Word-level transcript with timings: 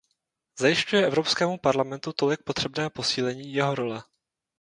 Zajišťuje 0.59 1.05
Evropskému 1.07 1.57
parlamentu 1.57 2.13
tolik 2.13 2.41
potřebné 2.43 2.89
posílení 2.89 3.53
jeho 3.53 3.75
role. 3.75 4.03